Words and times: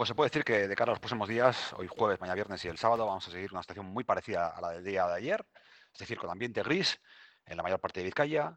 Pues 0.00 0.08
se 0.08 0.14
puede 0.14 0.30
decir 0.30 0.44
que 0.44 0.66
de 0.66 0.74
cara 0.74 0.92
a 0.92 0.94
los 0.94 0.98
próximos 0.98 1.28
días, 1.28 1.74
hoy 1.74 1.86
jueves, 1.86 2.18
mañana 2.22 2.34
viernes 2.34 2.64
y 2.64 2.68
el 2.68 2.78
sábado, 2.78 3.04
vamos 3.04 3.28
a 3.28 3.30
seguir 3.30 3.52
una 3.52 3.60
situación 3.60 3.84
muy 3.84 4.02
parecida 4.02 4.48
a 4.48 4.58
la 4.62 4.70
del 4.70 4.82
día 4.82 5.06
de 5.06 5.12
ayer, 5.12 5.44
es 5.92 5.98
decir, 5.98 6.16
con 6.16 6.30
ambiente 6.30 6.62
gris 6.62 6.98
en 7.44 7.58
la 7.58 7.62
mayor 7.62 7.80
parte 7.80 8.00
de 8.00 8.04
Vizcaya 8.04 8.56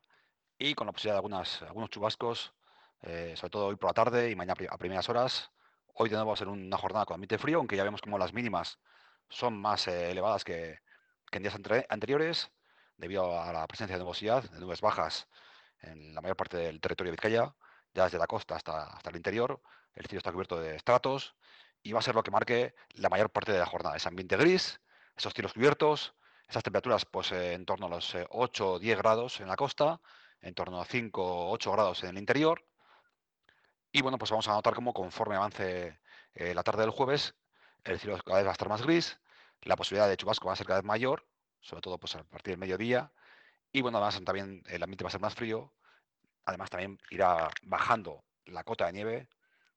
y 0.58 0.74
con 0.74 0.88
la 0.88 0.94
posibilidad 0.94 1.16
de 1.22 1.66
algunos 1.68 1.90
chubascos, 1.90 2.54
eh, 3.02 3.34
sobre 3.36 3.50
todo 3.50 3.66
hoy 3.66 3.76
por 3.76 3.90
la 3.90 3.94
tarde 3.94 4.32
y 4.32 4.38
mañana 4.38 4.56
a 4.70 4.78
primeras 4.78 5.10
horas. 5.10 5.52
Hoy 5.96 6.08
de 6.08 6.16
nuevo 6.16 6.30
va 6.30 6.36
a 6.36 6.38
ser 6.38 6.48
una 6.48 6.78
jornada 6.78 7.06
con 7.06 7.16
ambiente 7.16 7.38
frío, 7.38 7.58
aunque 7.58 7.76
ya 7.76 7.84
vemos 7.84 8.00
como 8.00 8.18
las 8.18 8.32
mínimas 8.32 8.80
son 9.28 9.54
más 9.60 9.86
eh, 9.90 10.12
elevadas 10.12 10.46
que, 10.46 10.80
en 11.30 11.44
días 11.44 11.60
anteriores, 11.90 12.52
debido 12.96 13.38
a 13.38 13.52
la 13.52 13.68
presencia 13.68 13.98
de 13.98 14.02
nubosidad, 14.02 14.50
de 14.50 14.62
nubes 14.62 14.80
bajas 14.80 15.28
en 15.82 16.16
la 16.16 16.22
mayor 16.22 16.38
parte 16.38 16.56
del 16.56 16.80
territorio 16.80 17.12
de 17.12 17.18
Vizcaya, 17.18 17.54
ya 17.94 18.06
desde 18.06 18.18
la 18.18 18.28
costa 18.28 18.56
hasta, 18.56 18.84
hasta 18.88 19.10
el 19.10 19.16
interior. 19.16 19.62
El 19.94 20.06
cielo 20.08 20.20
está 20.20 20.32
cubierto 20.32 20.60
de 20.60 20.76
estratos 20.76 21.36
y 21.84 21.92
va 21.92 22.00
a 22.00 22.02
ser 22.02 22.16
lo 22.16 22.24
que 22.24 22.32
marque 22.32 22.76
la 22.94 23.10
mayor 23.10 23.30
parte 23.30 23.52
de 23.52 23.60
la 23.60 23.66
jornada. 23.66 23.96
Ese 23.96 24.08
ambiente 24.08 24.38
gris, 24.38 24.82
esos 25.16 25.34
cielos 25.34 25.54
cubiertos, 25.54 26.16
esas 26.48 26.64
temperaturas 26.64 27.06
pues 27.06 27.32
eh, 27.32 27.54
en 27.54 27.66
torno 27.66 27.88
a 27.88 27.90
los 27.90 28.16
8 28.30 28.72
o 28.72 28.80
10 28.80 28.98
grados 28.98 29.40
en 29.40 29.48
la 29.48 29.56
costa, 29.56 30.02
en 30.42 30.54
torno 30.54 30.82
a 30.82 30.86
5 30.86 31.24
o 31.24 31.52
8 31.52 31.72
grados 31.72 32.04
en 32.04 32.12
el 32.12 32.18
interior. 32.18 32.66
Y 33.92 34.02
bueno, 34.02 34.18
pues 34.18 34.32
vamos 34.32 34.48
a 34.48 34.54
notar 34.54 34.74
cómo 34.74 34.94
conforme 34.94 35.36
avance 35.36 36.00
eh, 36.34 36.54
la 36.54 36.64
tarde 36.64 36.82
del 36.82 36.90
jueves, 36.92 37.36
el 37.84 38.00
cielo 38.00 38.18
cada 38.24 38.38
vez 38.38 38.46
va 38.48 38.52
a 38.52 38.54
estar 38.54 38.70
más 38.70 38.82
gris, 38.82 39.20
la 39.62 39.76
posibilidad 39.76 40.08
de 40.10 40.18
chubasco 40.18 40.48
va 40.48 40.54
a 40.54 40.56
ser 40.56 40.66
cada 40.66 40.80
vez 40.80 40.86
mayor, 40.86 41.28
sobre 41.62 41.82
todo 41.82 41.98
pues 41.98 42.16
a 42.16 42.24
partir 42.24 42.54
del 42.54 42.60
mediodía. 42.60 43.12
Y 43.72 43.82
bueno, 43.82 43.98
además 43.98 44.22
también 44.24 44.64
el 44.68 44.84
ambiente 44.84 45.04
va 45.04 45.10
a 45.10 45.12
ser 45.12 45.22
más 45.22 45.36
frío. 45.36 45.74
Además 46.46 46.70
también 46.70 47.00
irá 47.10 47.50
bajando 47.64 48.24
la 48.46 48.64
cota 48.64 48.86
de 48.88 48.94
nieve. 48.94 49.28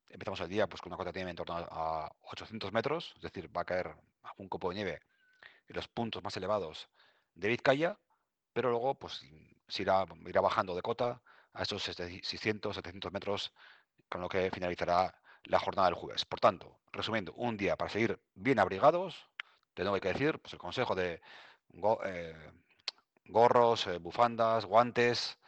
Empezamos 0.08 0.40
el 0.40 0.48
día 0.48 0.66
pues 0.66 0.80
con 0.80 0.90
una 0.90 0.96
cota 0.96 1.12
de 1.12 1.18
nieve 1.18 1.30
en 1.30 1.36
torno 1.36 1.56
a 1.56 2.10
800 2.22 2.72
metros, 2.72 3.12
es 3.16 3.22
decir, 3.22 3.54
va 3.56 3.62
a 3.62 3.64
caer 3.64 3.94
un 4.38 4.48
copo 4.48 4.70
de 4.70 4.76
nieve 4.76 5.00
en 5.68 5.76
los 5.76 5.88
puntos 5.88 6.22
más 6.22 6.36
elevados 6.36 6.88
de 7.34 7.48
Vizcaya, 7.48 7.98
pero 8.52 8.70
luego 8.70 8.94
pues 8.94 9.22
se 9.68 9.82
irá, 9.82 10.04
irá 10.26 10.40
bajando 10.40 10.74
de 10.74 10.82
cota 10.82 11.20
a 11.52 11.62
esos 11.62 11.82
600, 11.82 12.76
700 12.76 13.12
metros, 13.12 13.52
con 14.08 14.20
lo 14.20 14.28
que 14.28 14.50
finalizará 14.50 15.14
la 15.44 15.58
jornada 15.58 15.88
del 15.88 15.94
jueves. 15.96 16.24
Por 16.24 16.40
tanto, 16.40 16.78
resumiendo, 16.92 17.32
un 17.34 17.56
día 17.56 17.76
para 17.76 17.90
seguir 17.90 18.20
bien 18.34 18.58
abrigados, 18.58 19.28
de 19.74 19.84
nuevo 19.84 19.96
hay 19.96 20.00
que 20.00 20.12
decir, 20.12 20.38
pues 20.38 20.52
el 20.52 20.58
consejo 20.58 20.94
de 20.94 21.20
eh, 22.04 22.52
gorros, 23.26 23.86
eh, 23.86 23.98
bufandas, 23.98 24.64
guantes, 24.64 25.38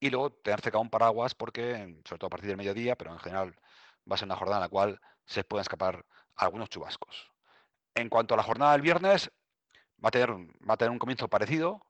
y 0.00 0.10
luego 0.10 0.30
tener 0.30 0.60
cerca 0.60 0.78
un 0.78 0.90
paraguas 0.90 1.34
porque, 1.34 2.00
sobre 2.04 2.18
todo 2.18 2.26
a 2.26 2.30
partir 2.30 2.48
del 2.48 2.56
mediodía, 2.56 2.96
pero 2.96 3.12
en 3.12 3.18
general 3.18 3.56
va 4.10 4.14
a 4.14 4.18
ser 4.18 4.26
una 4.26 4.36
jornada 4.36 4.58
en 4.58 4.62
la 4.62 4.68
cual 4.68 5.00
se 5.24 5.44
pueden 5.44 5.62
escapar 5.62 6.04
algunos 6.36 6.68
chubascos. 6.68 7.32
En 7.94 8.08
cuanto 8.08 8.34
a 8.34 8.36
la 8.36 8.42
jornada 8.42 8.72
del 8.72 8.82
viernes, 8.82 9.30
va 10.04 10.08
a 10.08 10.10
tener, 10.10 10.30
va 10.30 10.74
a 10.74 10.76
tener 10.76 10.90
un 10.90 10.98
comienzo 10.98 11.28
parecido, 11.28 11.86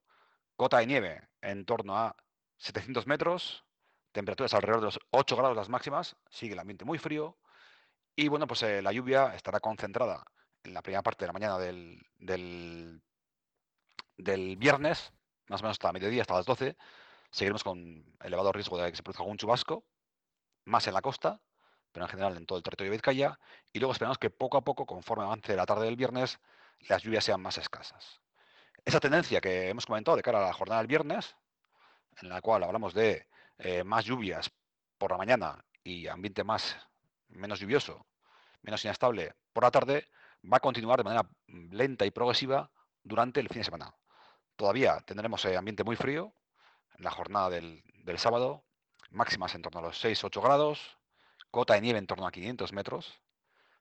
cota 0.56 0.78
de 0.78 0.86
nieve 0.86 1.28
en 1.42 1.64
torno 1.64 1.96
a 1.96 2.16
700 2.58 3.06
metros, 3.06 3.64
temperaturas 4.12 4.54
alrededor 4.54 4.80
de 4.80 4.86
los 4.86 5.00
8 5.10 5.36
grados 5.36 5.56
las 5.56 5.68
máximas, 5.68 6.16
sigue 6.30 6.54
el 6.54 6.58
ambiente 6.60 6.84
muy 6.84 6.98
frío, 6.98 7.36
y 8.14 8.28
bueno, 8.28 8.46
pues 8.46 8.62
eh, 8.62 8.80
la 8.80 8.92
lluvia 8.92 9.34
estará 9.34 9.60
concentrada 9.60 10.24
en 10.62 10.72
la 10.72 10.82
primera 10.82 11.02
parte 11.02 11.24
de 11.24 11.26
la 11.26 11.32
mañana 11.34 11.58
del, 11.58 12.00
del, 12.18 13.02
del 14.16 14.56
viernes, 14.56 15.12
más 15.48 15.60
o 15.60 15.64
menos 15.64 15.74
hasta 15.74 15.92
mediodía, 15.92 16.22
hasta 16.22 16.34
las 16.34 16.46
12, 16.46 16.76
seguiremos 17.36 17.62
con 17.62 18.02
elevado 18.22 18.50
riesgo 18.50 18.78
de 18.78 18.90
que 18.90 18.96
se 18.96 19.02
produzca 19.02 19.22
algún 19.22 19.36
chubasco, 19.36 19.84
más 20.64 20.86
en 20.86 20.94
la 20.94 21.02
costa, 21.02 21.42
pero 21.92 22.06
en 22.06 22.10
general 22.10 22.34
en 22.34 22.46
todo 22.46 22.56
el 22.56 22.62
territorio 22.62 22.90
de 22.90 22.96
Vizcaya, 22.96 23.38
y 23.74 23.78
luego 23.78 23.92
esperamos 23.92 24.16
que 24.16 24.30
poco 24.30 24.56
a 24.56 24.64
poco, 24.64 24.86
conforme 24.86 25.24
avance 25.24 25.54
la 25.54 25.66
tarde 25.66 25.84
del 25.84 25.96
viernes, 25.96 26.40
las 26.88 27.02
lluvias 27.02 27.24
sean 27.24 27.42
más 27.42 27.58
escasas. 27.58 28.22
Esa 28.86 29.00
tendencia 29.00 29.42
que 29.42 29.68
hemos 29.68 29.84
comentado 29.84 30.16
de 30.16 30.22
cara 30.22 30.38
a 30.38 30.46
la 30.46 30.54
jornada 30.54 30.80
del 30.80 30.86
viernes, 30.86 31.36
en 32.22 32.30
la 32.30 32.40
cual 32.40 32.64
hablamos 32.64 32.94
de 32.94 33.28
eh, 33.58 33.84
más 33.84 34.06
lluvias 34.06 34.50
por 34.96 35.10
la 35.10 35.18
mañana 35.18 35.62
y 35.84 36.06
ambiente 36.06 36.42
más 36.42 36.74
menos 37.28 37.60
lluvioso, 37.60 38.06
menos 38.62 38.82
inestable 38.82 39.34
por 39.52 39.64
la 39.64 39.70
tarde, 39.70 40.08
va 40.42 40.56
a 40.56 40.60
continuar 40.60 40.96
de 41.00 41.04
manera 41.04 41.28
lenta 41.46 42.06
y 42.06 42.10
progresiva 42.10 42.70
durante 43.02 43.40
el 43.40 43.48
fin 43.48 43.58
de 43.58 43.64
semana. 43.64 43.94
Todavía 44.56 45.00
tendremos 45.00 45.44
eh, 45.44 45.54
ambiente 45.54 45.84
muy 45.84 45.96
frío 45.96 46.32
la 46.98 47.10
jornada 47.10 47.50
del, 47.50 47.82
sábado, 48.16 48.64
máximas 49.10 49.54
en 49.54 49.62
torno 49.62 49.80
a 49.80 49.82
los 49.82 50.02
6-8 50.02 50.42
grados, 50.42 50.98
cota 51.50 51.74
de 51.74 51.80
nieve 51.80 51.98
en 51.98 52.06
torno 52.06 52.26
a 52.26 52.32
500 52.32 52.72
metros. 52.72 53.20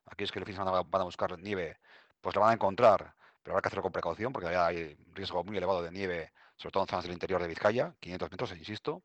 Aquellos 0.06 0.31
que 0.31 0.40
el 0.40 0.46
fin 0.46 0.53
de 0.56 0.62
semana 0.62 0.81
van 0.84 1.02
a 1.02 1.06
buscar 1.06 1.38
nieve, 1.40 1.80
pues 2.22 2.36
la 2.36 2.42
van 2.42 2.52
a 2.52 2.54
encontrar, 2.54 3.16
pero 3.42 3.54
habrá 3.54 3.62
que 3.62 3.68
hacerlo 3.68 3.84
con 3.84 3.92
precaución 3.92 4.34
porque 4.34 4.50
hay 4.50 4.98
riesgo 5.14 5.44
muy 5.44 5.58
elevado 5.58 5.81
de 5.81 5.92
nieve, 5.92 6.31
sobre 6.56 6.72
todo 6.72 6.84
en 6.84 6.90
zonas 6.90 7.06
del 7.06 7.14
interior 7.14 7.42
de 7.42 7.48
Vizcaya, 7.48 7.96
500 8.00 8.31
metros, 8.31 8.52
insisto. 8.52 9.04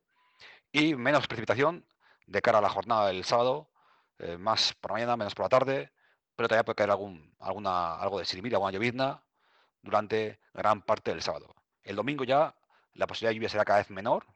Y 0.72 0.94
menos 0.94 1.26
precipitación 1.26 1.86
de 2.26 2.42
cara 2.42 2.58
a 2.58 2.62
la 2.62 2.70
jornada 2.70 3.08
del 3.08 3.24
sábado, 3.24 3.70
eh, 4.18 4.36
más 4.36 4.74
por 4.74 4.92
la 4.92 4.94
mañana, 4.94 5.16
menos 5.16 5.34
por 5.34 5.46
la 5.46 5.48
tarde, 5.48 5.92
pero 6.36 6.48
todavía 6.48 6.64
puede 6.64 6.76
caer 6.76 6.90
algún, 6.90 7.34
alguna, 7.38 7.96
algo 7.96 8.18
de 8.18 8.24
sirimira, 8.24 8.56
alguna 8.56 8.72
llovizna 8.72 9.22
durante 9.82 10.40
gran 10.54 10.82
parte 10.82 11.10
del 11.10 11.22
sábado. 11.22 11.54
El 11.82 11.96
domingo 11.96 12.24
ya 12.24 12.54
la 12.94 13.06
posibilidad 13.06 13.30
de 13.30 13.36
lluvia 13.36 13.48
será 13.48 13.64
cada 13.64 13.78
vez 13.80 13.90
menor. 13.90 14.26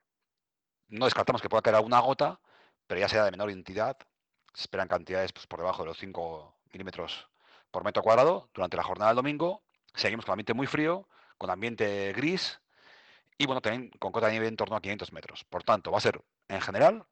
No 0.89 1.07
descartamos 1.07 1.43
que 1.43 1.49
pueda 1.49 1.63
caer 1.63 1.77
alguna 1.77 2.01
gota, 2.01 2.41
pero 2.87 3.01
ya 3.01 3.09
será 3.09 3.25
de 3.25 3.31
menor 3.31 3.51
entidad. 3.51 3.97
Se 4.55 4.63
esperan 4.63 4.89
cantidades 4.89 5.33
pues, 5.33 5.47
por 5.47 5.61
debajo 5.61 5.83
de 5.83 5.89
los 5.89 5.99
5 5.99 6.57
milímetros 6.73 7.29
por 7.71 7.85
metro 7.85 8.03
cuadrado 8.03 8.51
durante 8.55 8.77
la 8.77 8.85
jornada 8.85 9.11
del 9.11 9.17
domingo. 9.17 9.63
Seguimos 9.95 10.25
con 10.25 10.33
ambiente 10.33 10.55
muy 10.55 10.67
frío, 10.67 11.09
con 11.39 11.51
ambiente 11.51 12.13
gris 12.13 12.61
y 13.37 13.47
bueno, 13.47 13.61
también 13.61 13.91
con 13.99 14.13
cota 14.13 14.27
de 14.27 14.33
nieve 14.33 14.47
en 14.49 14.57
torno 14.57 14.77
a 14.77 14.81
500 14.81 15.13
metros. 15.13 15.45
Por 15.45 15.65
tanto, 15.65 15.91
va 15.91 15.99
a 15.99 16.01
ser 16.01 16.23
en 16.49 16.61
general 16.61 17.05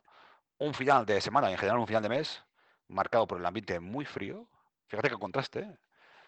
un 0.59 0.75
final 0.75 1.05
de 1.07 1.21
semana 1.21 1.51
y 1.51 1.53
en 1.55 1.59
general 1.59 1.79
un 1.79 1.87
final 1.87 2.03
de 2.03 2.09
mes 2.09 2.43
marcado 2.89 3.27
por 3.27 3.39
el 3.39 3.47
ambiente 3.47 3.81
muy 3.81 4.05
frío. 4.05 4.49
Fíjate 4.87 5.11
que 5.11 5.17
contraste. 5.17 5.61
¿eh? 5.61 5.79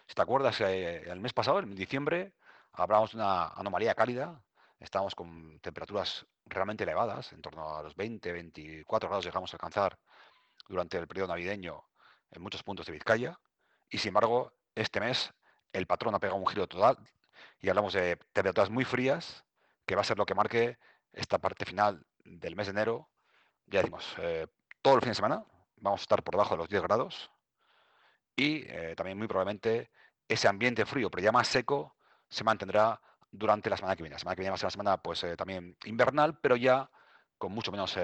Si 0.07 0.15
te 0.15 0.21
acuerdas, 0.21 0.59
eh, 0.61 1.09
el 1.09 1.19
mes 1.19 1.33
pasado, 1.33 1.59
en 1.59 1.73
diciembre, 1.75 2.33
hablábamos 2.73 3.11
de 3.11 3.17
una 3.17 3.47
anomalía 3.49 3.95
cálida. 3.95 4.41
Estábamos 4.85 5.15
con 5.15 5.59
temperaturas 5.61 6.27
realmente 6.45 6.83
elevadas, 6.83 7.33
en 7.33 7.41
torno 7.41 7.75
a 7.75 7.81
los 7.81 7.95
20, 7.95 8.31
24 8.31 9.09
grados 9.09 9.25
llegamos 9.25 9.51
a 9.51 9.55
alcanzar 9.55 9.97
durante 10.69 10.99
el 10.99 11.07
periodo 11.07 11.29
navideño 11.29 11.83
en 12.29 12.41
muchos 12.43 12.61
puntos 12.61 12.85
de 12.85 12.91
Vizcaya. 12.91 13.39
Y 13.89 13.97
sin 13.97 14.09
embargo, 14.09 14.53
este 14.75 14.99
mes 14.99 15.33
el 15.73 15.87
patrón 15.87 16.13
ha 16.13 16.19
pegado 16.19 16.39
un 16.39 16.45
giro 16.45 16.67
total 16.67 16.99
y 17.59 17.67
hablamos 17.67 17.93
de 17.93 18.17
temperaturas 18.31 18.69
muy 18.69 18.85
frías, 18.85 19.43
que 19.87 19.95
va 19.95 20.01
a 20.01 20.03
ser 20.03 20.19
lo 20.19 20.25
que 20.27 20.35
marque 20.35 20.77
esta 21.13 21.39
parte 21.39 21.65
final 21.65 22.05
del 22.23 22.55
mes 22.55 22.67
de 22.67 22.71
enero. 22.71 23.09
Ya 23.65 23.79
decimos, 23.79 24.05
eh, 24.19 24.45
todo 24.83 24.95
el 24.95 25.01
fin 25.01 25.09
de 25.09 25.15
semana 25.15 25.43
vamos 25.77 26.01
a 26.01 26.03
estar 26.03 26.21
por 26.21 26.35
debajo 26.35 26.53
de 26.53 26.57
los 26.59 26.69
10 26.69 26.83
grados 26.83 27.31
y 28.35 28.65
eh, 28.67 28.93
también 28.95 29.17
muy 29.17 29.27
probablemente 29.27 29.89
ese 30.27 30.47
ambiente 30.47 30.85
frío, 30.85 31.09
pero 31.09 31.23
ya 31.23 31.31
más 31.31 31.47
seco, 31.47 31.95
se 32.29 32.43
mantendrá 32.43 33.01
durante 33.37 33.69
la 33.69 33.77
semana 33.77 33.95
que 33.95 34.03
viene. 34.03 34.15
La 34.15 34.19
semana 34.19 34.35
que 34.35 34.41
viene 34.41 34.51
va 34.51 34.55
a 34.55 34.57
ser 34.57 34.65
una 34.65 34.71
semana 34.71 34.97
pues, 34.97 35.23
eh, 35.23 35.35
también 35.35 35.77
invernal, 35.85 36.39
pero 36.39 36.55
ya 36.55 36.89
con 37.37 37.51
mucho 37.51 37.71
menos 37.71 37.97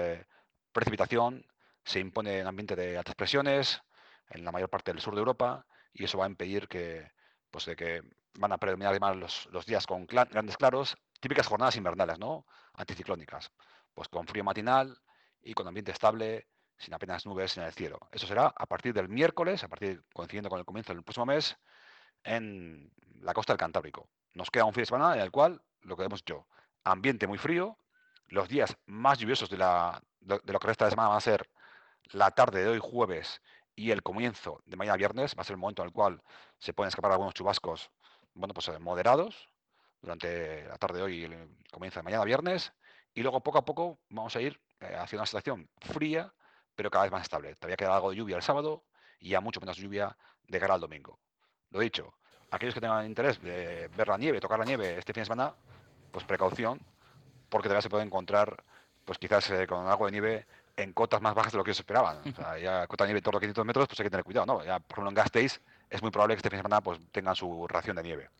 precipitación. 0.72 1.44
Se 1.84 2.00
impone 2.00 2.40
un 2.42 2.46
ambiente 2.46 2.76
de 2.76 2.96
altas 2.96 3.14
presiones 3.14 3.82
en 4.30 4.44
la 4.44 4.52
mayor 4.52 4.70
parte 4.70 4.92
del 4.92 5.00
sur 5.00 5.14
de 5.14 5.20
Europa 5.20 5.66
y 5.92 6.04
eso 6.04 6.18
va 6.18 6.26
a 6.26 6.28
impedir 6.28 6.68
que, 6.68 7.10
pues, 7.50 7.66
que 7.76 8.02
van 8.38 8.52
a 8.52 8.58
predominar 8.58 8.90
además 8.90 9.48
los, 9.50 9.66
días 9.66 9.86
con 9.86 10.06
grandes 10.06 10.56
claros, 10.56 10.96
típicas 11.20 11.46
jornadas 11.46 11.76
invernales, 11.76 12.18
¿no? 12.18 12.46
Anticiclónicas, 12.74 13.52
pues 13.92 14.08
con 14.08 14.26
frío 14.26 14.44
matinal 14.44 14.96
y 15.42 15.54
con 15.54 15.66
ambiente 15.66 15.92
estable, 15.92 16.48
sin 16.78 16.94
apenas 16.94 17.26
nubes 17.26 17.56
en 17.58 17.64
el 17.64 17.72
cielo. 17.72 17.98
Eso 18.10 18.26
será 18.26 18.46
a 18.56 18.66
partir 18.66 18.94
del 18.94 19.08
miércoles, 19.08 19.62
a 19.64 19.68
partir 19.68 20.02
coincidiendo 20.12 20.48
con 20.48 20.58
el 20.58 20.64
comienzo 20.64 20.94
del 20.94 21.02
próximo 21.02 21.26
mes, 21.26 21.56
en 22.24 22.90
la 23.20 23.34
costa 23.34 23.52
del 23.52 23.58
Cantábrico. 23.58 24.08
Nos 24.34 24.50
queda 24.50 24.64
un 24.64 24.72
fin 24.72 24.82
de 24.82 24.86
semana 24.86 25.14
en 25.14 25.20
el 25.20 25.30
cual, 25.30 25.62
lo 25.82 25.96
que 25.96 26.04
hemos 26.04 26.20
dicho, 26.20 26.46
ambiente 26.84 27.26
muy 27.26 27.38
frío, 27.38 27.78
los 28.28 28.48
días 28.48 28.76
más 28.86 29.18
lluviosos 29.18 29.50
de, 29.50 29.58
la, 29.58 30.02
de 30.20 30.52
lo 30.52 30.58
que 30.58 30.66
resta 30.66 30.86
de 30.86 30.90
semana 30.90 31.10
van 31.10 31.18
a 31.18 31.20
ser 31.20 31.50
la 32.12 32.30
tarde 32.30 32.62
de 32.62 32.70
hoy 32.70 32.78
jueves 32.80 33.40
y 33.74 33.90
el 33.90 34.02
comienzo 34.02 34.62
de 34.66 34.76
mañana 34.76 34.96
viernes 34.96 35.34
va 35.36 35.42
a 35.42 35.44
ser 35.44 35.54
el 35.54 35.60
momento 35.60 35.82
en 35.82 35.88
el 35.88 35.92
cual 35.92 36.22
se 36.58 36.72
pueden 36.72 36.88
escapar 36.88 37.12
algunos 37.12 37.34
chubascos, 37.34 37.90
bueno, 38.34 38.54
pues 38.54 38.68
eh, 38.68 38.78
moderados 38.78 39.48
durante 40.00 40.64
la 40.66 40.76
tarde 40.76 40.98
de 40.98 41.04
hoy 41.04 41.20
y 41.20 41.24
el 41.24 41.56
comienzo 41.70 42.00
de 42.00 42.04
mañana 42.04 42.24
viernes. 42.24 42.72
Y 43.14 43.22
luego 43.22 43.42
poco 43.42 43.58
a 43.58 43.64
poco 43.64 44.00
vamos 44.08 44.34
a 44.36 44.40
ir 44.40 44.60
eh, 44.80 44.94
hacia 44.96 45.18
una 45.18 45.26
situación 45.26 45.68
fría, 45.80 46.32
pero 46.74 46.90
cada 46.90 47.04
vez 47.04 47.12
más 47.12 47.22
estable. 47.22 47.54
Todavía 47.56 47.76
queda 47.76 47.94
algo 47.94 48.10
de 48.10 48.16
lluvia 48.16 48.36
el 48.36 48.42
sábado 48.42 48.84
y 49.18 49.30
ya 49.30 49.40
mucho 49.40 49.60
menos 49.60 49.76
lluvia 49.76 50.16
de 50.42 50.60
cara 50.60 50.74
al 50.74 50.80
domingo. 50.80 51.20
Lo 51.70 51.80
dicho, 51.80 52.14
aquellos 52.52 52.74
que 52.74 52.80
tengan 52.80 53.06
interés 53.06 53.42
de 53.42 53.88
ver 53.96 54.08
la 54.08 54.18
nieve, 54.18 54.38
tocar 54.38 54.58
la 54.58 54.64
nieve 54.64 54.98
este 54.98 55.12
fin 55.12 55.22
de 55.22 55.26
semana, 55.26 55.54
pues 56.12 56.24
precaución, 56.24 56.78
porque 57.48 57.68
todavía 57.68 57.82
se 57.82 57.88
puede 57.88 58.04
encontrar, 58.04 58.62
pues 59.04 59.18
quizás 59.18 59.50
eh, 59.50 59.66
con 59.66 59.86
algo 59.88 60.06
de 60.06 60.12
nieve 60.12 60.46
en 60.76 60.92
cotas 60.92 61.20
más 61.20 61.34
bajas 61.34 61.52
de 61.52 61.58
lo 61.58 61.64
que 61.64 61.70
ellos 61.70 61.80
esperaban. 61.80 62.18
O 62.26 62.34
sea, 62.34 62.58
ya 62.58 62.86
cota 62.86 63.04
de 63.04 63.08
nieve 63.08 63.22
todos 63.22 63.34
los 63.34 63.40
500 63.40 63.64
metros, 63.64 63.88
pues 63.88 64.00
hay 64.00 64.04
que 64.04 64.10
tener 64.10 64.24
cuidado, 64.24 64.46
¿no? 64.46 64.64
Ya, 64.64 64.78
por 64.78 64.98
ejemplo, 64.98 65.08
en 65.10 65.14
Gasteiz 65.14 65.60
es 65.88 66.02
muy 66.02 66.10
probable 66.10 66.34
que 66.34 66.38
este 66.38 66.50
fin 66.50 66.58
de 66.58 66.62
semana 66.62 66.80
pues, 66.82 67.00
tengan 67.10 67.34
su 67.34 67.66
ración 67.66 67.96
de 67.96 68.02
nieve. 68.02 68.30